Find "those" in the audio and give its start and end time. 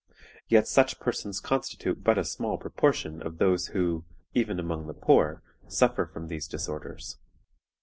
3.37-3.67